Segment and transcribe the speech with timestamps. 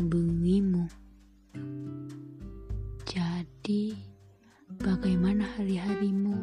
[0.00, 0.88] menghubungimu.
[3.04, 3.92] Jadi,
[4.80, 6.40] bagaimana hari-harimu?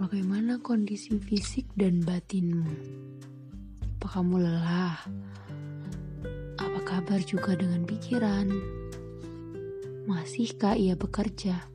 [0.00, 2.72] Bagaimana kondisi fisik dan batinmu?
[4.00, 4.96] Apa kamu lelah?
[6.56, 8.48] Apa kabar juga dengan pikiran?
[10.08, 11.68] Masihkah ia bekerja?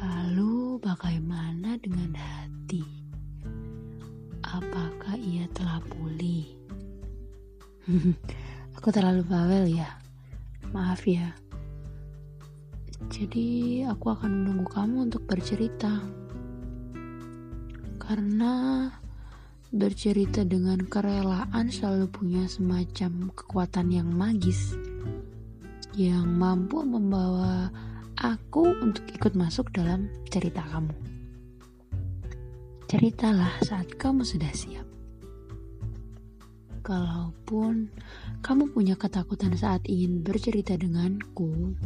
[0.00, 2.82] Lalu bagaimana dengan hati?
[4.42, 6.61] Apakah ia telah pulih?
[8.78, 9.98] Aku terlalu bawel ya.
[10.70, 11.34] Maaf ya.
[13.10, 16.00] Jadi aku akan menunggu kamu untuk bercerita.
[17.98, 18.86] Karena
[19.74, 24.78] bercerita dengan kerelaan selalu punya semacam kekuatan yang magis
[25.92, 27.68] yang mampu membawa
[28.16, 30.94] aku untuk ikut masuk dalam cerita kamu.
[32.88, 34.91] Ceritalah saat kamu sudah siap.
[36.82, 37.90] Kalaupun
[38.42, 41.78] kamu punya ketakutan saat ingin bercerita denganku,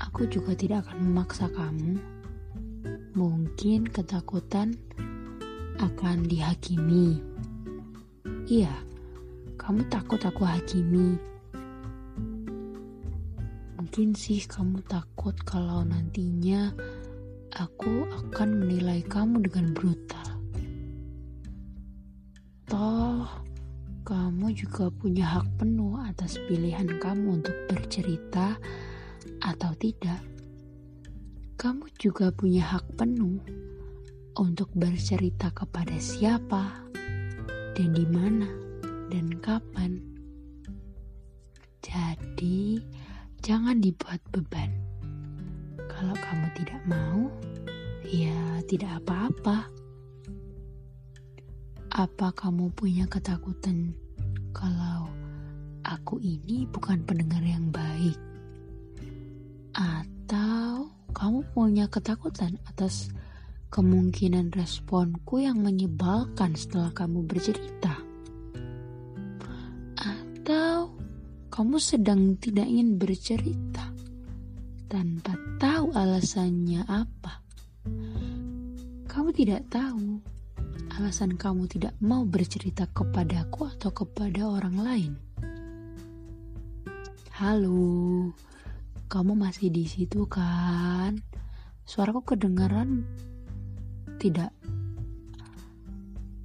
[0.00, 1.96] aku juga tidak akan memaksa kamu.
[3.16, 4.76] Mungkin ketakutan
[5.80, 7.20] akan dihakimi.
[8.46, 8.72] Iya,
[9.56, 11.16] kamu takut aku hakimi
[13.86, 16.68] Mungkin sih kamu takut kalau nantinya
[17.54, 20.15] aku akan menilai kamu dengan brutal.
[24.06, 28.54] Kamu juga punya hak penuh atas pilihan kamu untuk bercerita
[29.42, 30.22] atau tidak.
[31.58, 33.42] Kamu juga punya hak penuh
[34.38, 36.86] untuk bercerita kepada siapa
[37.74, 38.46] dan di mana
[39.10, 39.98] dan kapan.
[41.82, 42.82] Jadi,
[43.46, 44.74] Jangan dibuat beban.
[45.86, 47.30] Kalau kamu tidak mau,
[48.02, 49.70] ya tidak apa-apa.
[51.96, 53.96] Apa kamu punya ketakutan
[54.52, 55.08] kalau
[55.80, 58.20] aku ini bukan pendengar yang baik?
[59.72, 63.08] Atau kamu punya ketakutan atas
[63.72, 68.06] kemungkinan responku yang menyebalkan setelah kamu bercerita?
[71.56, 73.88] kamu sedang tidak ingin bercerita
[74.92, 77.40] tanpa tahu alasannya apa.
[79.08, 80.20] Kamu tidak tahu
[80.96, 85.12] alasan kamu tidak mau bercerita kepadaku atau kepada orang lain.
[87.36, 88.32] Halo,
[89.04, 91.20] kamu masih di situ kan?
[91.84, 93.04] Suaraku kedengaran
[94.16, 94.56] tidak?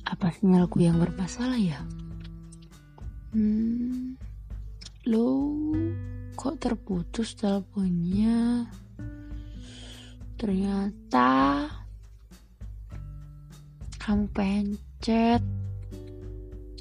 [0.04, 1.80] Apa sinyalku yang bermasalah ya?
[3.32, 4.20] Hmm,
[5.08, 5.48] Lo
[6.36, 8.68] kok terputus teleponnya?
[10.36, 11.32] Ternyata
[14.12, 15.40] kamu pencet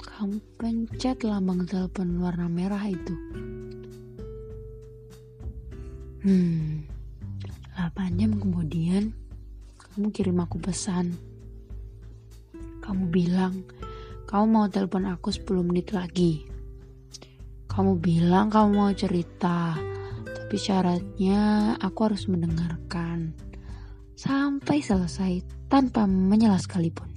[0.02, 3.14] kamu pencet lambang telepon warna merah itu.
[6.26, 6.82] Hmm,
[7.78, 9.14] 8 jam kemudian
[9.78, 11.14] kamu kirim aku pesan.
[12.82, 13.62] Kamu bilang
[14.26, 16.42] kamu mau telepon aku 10 menit lagi.
[17.70, 19.78] Kamu bilang kamu mau cerita,
[20.26, 23.38] tapi syaratnya aku harus mendengarkan
[24.18, 27.09] sampai selesai tanpa menyela sekalipun.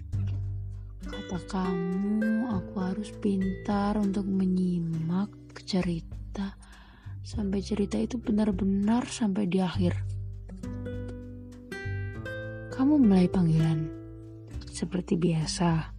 [1.33, 5.33] Kata kamu, aku harus pintar untuk menyimak
[5.66, 6.53] cerita
[7.25, 9.97] sampai cerita itu benar-benar sampai di akhir.
[12.69, 13.89] Kamu mulai panggilan
[14.69, 15.97] seperti biasa.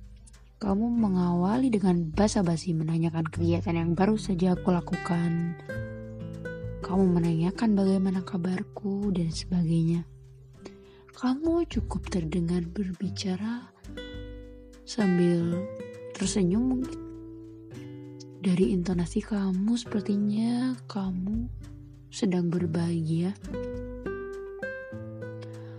[0.62, 5.58] Kamu mengawali dengan basa-basi menanyakan kegiatan yang baru saja aku lakukan.
[6.78, 10.06] Kamu menanyakan bagaimana kabarku dan sebagainya.
[11.10, 13.73] Kamu cukup terdengar berbicara
[14.84, 15.64] sambil
[16.12, 17.00] tersenyum mungkin.
[18.44, 21.48] Dari intonasi kamu sepertinya kamu
[22.12, 23.32] sedang berbahagia.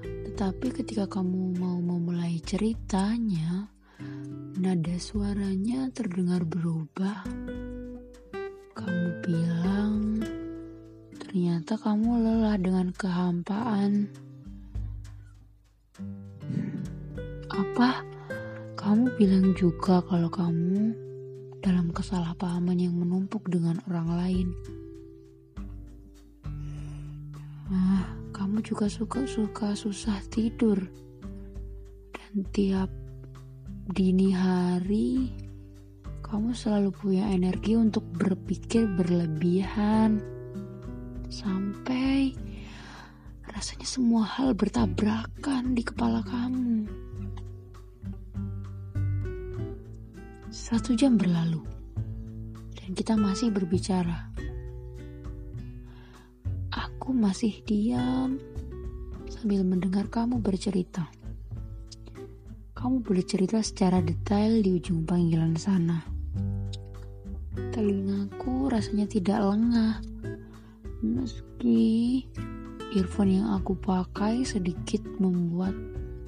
[0.03, 3.69] Tetapi ketika kamu mau memulai ceritanya,
[4.55, 7.27] Nada suaranya terdengar berubah.
[8.71, 10.23] Kamu bilang,
[11.19, 14.07] ternyata kamu lelah dengan kehampaan.
[17.51, 18.14] Apa?
[18.85, 20.93] Kamu bilang juga kalau kamu
[21.57, 24.47] dalam kesalahpahaman yang menumpuk dengan orang lain.
[27.73, 30.77] Ah, kamu juga suka-suka susah tidur.
[32.13, 32.93] Dan tiap
[33.89, 35.33] dini hari
[36.21, 40.21] kamu selalu punya energi untuk berpikir berlebihan
[41.33, 42.37] sampai
[43.49, 47.04] rasanya semua hal bertabrakan di kepala kamu.
[50.65, 51.61] Satu jam berlalu.
[52.81, 54.33] dan kita masih berbicara.
[56.73, 58.41] Aku masih diam
[59.29, 61.05] sambil mendengar kamu bercerita.
[62.73, 66.01] Kamu boleh cerita secara detail di ujung panggilan sana.
[67.69, 70.01] Telingaku rasanya tidak lengah,
[71.05, 72.25] meski
[72.97, 75.77] earphone yang aku pakai sedikit membuat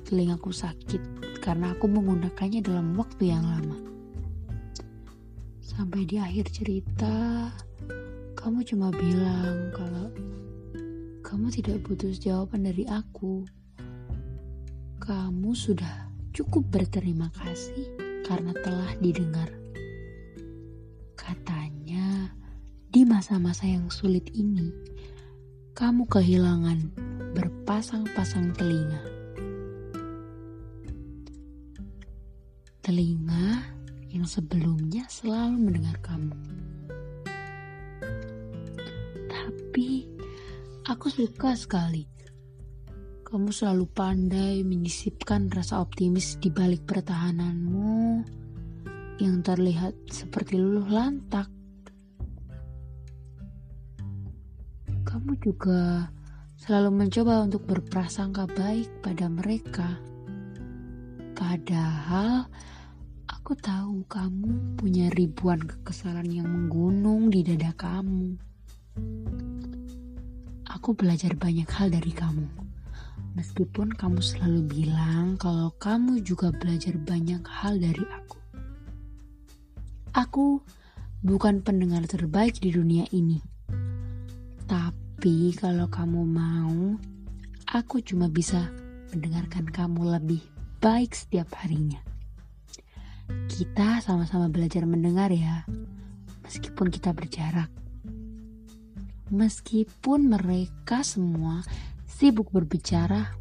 [0.06, 1.01] telingaku sakit
[1.42, 3.96] karena aku menggunakannya dalam waktu yang lama.
[5.67, 7.51] Sampai di akhir cerita,
[8.39, 10.07] kamu cuma bilang kalau
[11.19, 13.43] kamu tidak butuh jawaban dari aku.
[15.03, 17.83] Kamu sudah cukup berterima kasih
[18.23, 19.51] karena telah didengar.
[21.19, 22.31] Katanya,
[22.87, 24.71] di masa-masa yang sulit ini,
[25.75, 26.95] kamu kehilangan
[27.35, 29.03] berpasang-pasang telinga.
[32.79, 33.76] Telinga
[34.12, 36.36] yang sebelumnya selalu mendengar kamu.
[39.27, 40.07] Tapi
[40.88, 42.07] aku suka sekali.
[43.27, 48.24] Kamu selalu pandai menyisipkan rasa optimis di balik pertahananmu
[49.19, 51.51] yang terlihat seperti luluh lantak.
[55.03, 56.07] Kamu juga
[56.56, 60.00] selalu mencoba untuk berprasangka baik pada mereka.
[61.36, 62.48] Padahal
[63.47, 68.35] Aku tahu kamu punya ribuan kekesalan yang menggunung di dada kamu.
[70.67, 72.44] Aku belajar banyak hal dari kamu.
[73.39, 78.35] Meskipun kamu selalu bilang kalau kamu juga belajar banyak hal dari aku.
[80.11, 80.59] Aku
[81.23, 83.39] bukan pendengar terbaik di dunia ini.
[84.67, 87.00] Tapi kalau kamu mau,
[87.63, 88.67] aku cuma bisa
[89.15, 90.43] mendengarkan kamu lebih
[90.83, 92.03] baik setiap harinya.
[93.27, 95.68] Kita sama-sama belajar mendengar ya,
[96.47, 97.68] meskipun kita berjarak.
[99.27, 101.59] Meskipun mereka semua
[102.07, 103.35] sibuk berbicara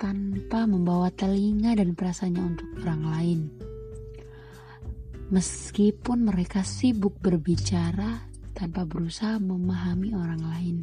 [0.00, 3.40] tanpa membawa telinga dan perasaannya untuk orang lain.
[5.28, 8.24] Meskipun mereka sibuk berbicara
[8.56, 10.76] tanpa berusaha memahami orang lain,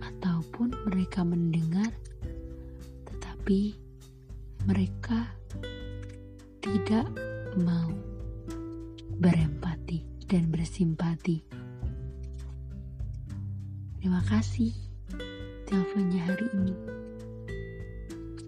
[0.00, 1.92] ataupun mereka mendengar
[3.08, 3.74] tetapi
[4.68, 5.39] mereka
[6.70, 7.10] tidak
[7.58, 7.90] mau
[9.18, 11.42] berempati dan bersimpati.
[13.98, 14.70] Terima kasih
[15.66, 16.74] teleponnya hari ini.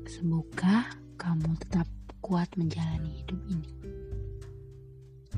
[0.07, 0.87] Semoga
[1.19, 1.91] kamu tetap
[2.23, 3.71] kuat menjalani hidup ini.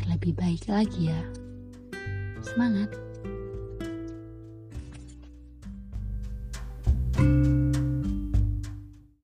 [0.04, 1.22] Lebih baik lagi ya.
[2.44, 2.92] Semangat!
[7.14, 7.54] thank you